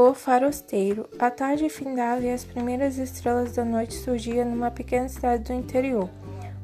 O 0.00 0.14
farosteiro. 0.14 1.08
A 1.18 1.28
tarde 1.28 1.68
findava 1.68 2.20
e 2.20 2.30
as 2.30 2.44
primeiras 2.44 2.98
estrelas 2.98 3.56
da 3.56 3.64
noite 3.64 3.94
surgiam 3.94 4.48
numa 4.48 4.70
pequena 4.70 5.08
cidade 5.08 5.42
do 5.42 5.52
interior. 5.52 6.08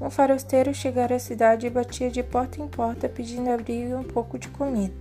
Um 0.00 0.10
farosteiro 0.10 0.74
chegara 0.74 1.14
à 1.14 1.18
cidade 1.20 1.64
e 1.64 1.70
batia 1.70 2.10
de 2.10 2.24
porta 2.24 2.60
em 2.60 2.66
porta 2.66 3.08
pedindo 3.08 3.48
abrigo 3.48 3.90
e 3.90 3.94
um 3.94 4.02
pouco 4.02 4.36
de 4.36 4.48
comida. 4.48 4.92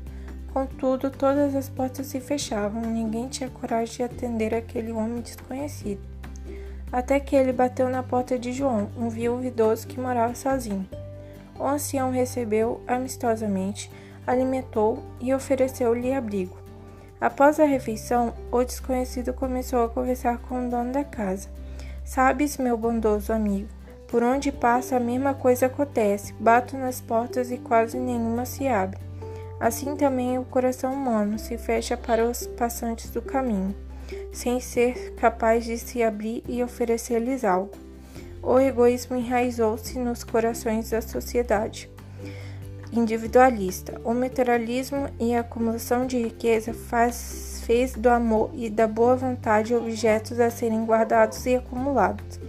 Contudo, 0.54 1.10
todas 1.10 1.56
as 1.56 1.70
portas 1.70 2.06
se 2.06 2.20
fechavam, 2.20 2.84
ninguém 2.84 3.28
tinha 3.28 3.50
coragem 3.50 3.96
de 3.96 4.04
atender 4.04 4.54
aquele 4.54 4.92
homem 4.92 5.24
desconhecido. 5.24 6.02
Até 6.92 7.20
que 7.20 7.36
ele 7.36 7.52
bateu 7.52 7.90
na 7.90 8.04
porta 8.04 8.38
de 8.38 8.54
João, 8.54 8.92
um 8.96 9.10
viúvo 9.10 9.44
idoso 9.44 9.88
que 9.88 10.00
morava 10.00 10.36
sozinho. 10.36 10.88
O 11.58 11.66
ancião 11.66 12.12
recebeu 12.12 12.80
amistosamente, 12.88 13.92
alimentou 14.28 15.04
e 15.20 15.34
ofereceu-lhe 15.34 16.14
abrigo. 16.14 16.69
Após 17.22 17.60
a 17.60 17.66
refeição, 17.66 18.34
o 18.50 18.64
desconhecido 18.64 19.34
começou 19.34 19.84
a 19.84 19.90
conversar 19.90 20.38
com 20.38 20.66
o 20.66 20.70
dono 20.70 20.94
da 20.94 21.04
casa. 21.04 21.50
Sabes, 22.06 22.58
meu 22.58 22.78
bondoso 22.78 23.34
amigo, 23.34 23.68
por 24.08 24.24
onde 24.24 24.52
passa 24.52 24.96
a 24.96 25.00
mesma 25.00 25.34
coisa 25.34 25.66
acontece. 25.66 26.34
Bato 26.40 26.78
nas 26.78 27.02
portas 27.02 27.52
e 27.52 27.58
quase 27.58 27.98
nenhuma 28.00 28.46
se 28.46 28.68
abre. 28.68 29.00
Assim 29.60 29.98
também 29.98 30.40
o 30.40 30.46
coração 30.46 30.94
humano 30.94 31.38
se 31.38 31.58
fecha 31.58 31.98
para 31.98 32.26
os 32.26 32.48
passantes 32.48 33.10
do 33.10 33.22
caminho, 33.22 33.76
sem 34.32 34.62
ser 34.62 35.14
capaz 35.16 35.66
de 35.66 35.78
se 35.78 36.02
abrir 36.02 36.42
e 36.48 36.64
oferecer-lhes 36.64 37.44
algo. 37.44 37.72
O 38.42 38.58
egoísmo 38.58 39.18
enraizou-se 39.18 40.00
nos 40.00 40.24
corações 40.24 40.92
da 40.92 41.02
sociedade 41.02 41.90
individualista. 42.92 44.00
O 44.04 44.14
materialismo 44.14 45.10
e 45.20 45.36
a 45.36 45.42
acumulação 45.42 46.06
de 46.06 46.22
riqueza 46.22 46.74
faz, 46.74 47.62
fez 47.66 47.94
do 47.94 48.10
amor 48.10 48.52
e 48.54 48.70
da 48.70 48.88
boa 48.88 49.16
vontade 49.16 49.76
objetos 49.76 50.40
a 50.40 50.50
serem 50.50 50.86
guardados 50.86 51.46
e 51.46 51.56
acumulados, 51.56 52.40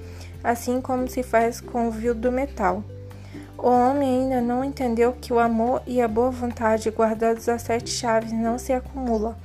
assim 0.43 0.81
como 0.81 1.09
se 1.09 1.23
faz 1.23 1.61
com 1.61 1.89
o 1.89 1.91
vil 1.91 2.15
do 2.15 2.33
metal. 2.33 2.83
O 3.59 3.69
homem 3.69 4.23
ainda 4.23 4.41
não 4.41 4.65
entendeu 4.65 5.13
que 5.13 5.33
o 5.33 5.39
amor 5.39 5.83
e 5.87 6.01
a 6.01 6.09
boa 6.09 6.31
vontade 6.31 6.89
guardados 6.91 7.49
a 7.49 7.59
sete 7.59 7.91
chaves 7.91 8.33
não 8.33 8.59
se 8.59 8.73
acumulam, 8.73 9.37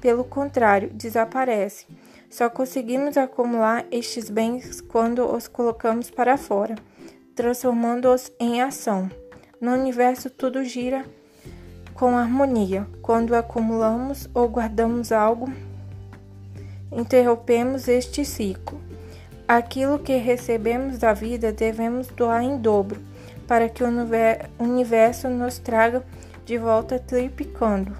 pelo 0.00 0.22
contrário, 0.22 0.90
desaparecem. 0.92 1.88
Só 2.30 2.48
conseguimos 2.48 3.16
acumular 3.16 3.84
estes 3.90 4.30
bens 4.30 4.80
quando 4.80 5.24
os 5.24 5.48
colocamos 5.48 6.10
para 6.10 6.36
fora, 6.36 6.76
transformando-os 7.34 8.30
em 8.38 8.62
ação. 8.62 9.10
No 9.58 9.72
universo 9.72 10.28
tudo 10.28 10.62
gira 10.64 11.06
com 11.94 12.14
harmonia. 12.14 12.86
Quando 13.00 13.34
acumulamos 13.34 14.28
ou 14.34 14.48
guardamos 14.48 15.10
algo, 15.10 15.50
interrompemos 16.92 17.88
este 17.88 18.22
ciclo. 18.22 18.78
Aquilo 19.48 19.98
que 19.98 20.16
recebemos 20.18 20.98
da 20.98 21.14
vida 21.14 21.52
devemos 21.52 22.08
doar 22.08 22.42
em 22.42 22.58
dobro, 22.58 23.00
para 23.46 23.66
que 23.66 23.82
o 23.82 23.88
universo 24.58 25.30
nos 25.30 25.58
traga 25.58 26.04
de 26.44 26.58
volta 26.58 26.98
triplicando. 26.98 27.96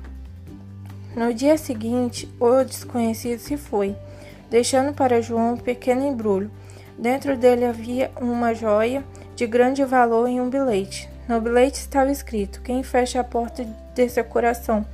No 1.17 1.33
dia 1.33 1.57
seguinte, 1.57 2.29
o 2.39 2.63
desconhecido 2.65 3.39
se 3.39 3.57
foi, 3.57 3.97
deixando 4.51 4.93
para 4.93 5.23
João 5.23 5.55
um 5.55 5.57
pequeno 5.57 6.07
embrulho. 6.07 6.51
Dentro 6.99 7.35
dele 7.35 7.65
havia 7.65 8.11
uma 8.21 8.53
joia 8.53 9.03
de 9.35 9.47
grande 9.47 9.83
valor 9.85 10.29
e 10.29 10.39
um 10.39 10.51
bilhete. 10.51 11.16
No 11.29 11.41
bilhete 11.41 11.81
estava 11.81 12.11
escrito: 12.11 12.61
Quem 12.63 12.83
fecha 12.83 13.21
a 13.21 13.25
porta 13.25 13.67
de 13.95 14.09
seu 14.09 14.25
coração 14.25 14.87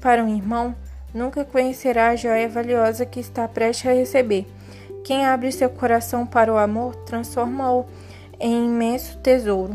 para 0.00 0.22
um 0.22 0.34
irmão 0.34 0.74
nunca 1.12 1.44
conhecerá 1.44 2.08
a 2.08 2.16
joia 2.16 2.48
valiosa 2.48 3.04
que 3.04 3.20
está 3.20 3.46
prestes 3.48 3.90
a 3.90 3.94
receber. 3.94 4.46
Quem 5.04 5.26
abre 5.26 5.50
seu 5.50 5.68
coração 5.68 6.24
para 6.24 6.52
o 6.52 6.58
amor 6.58 6.94
transforma-o 7.04 7.86
em 8.38 8.66
imenso 8.66 9.18
tesouro. 9.18 9.74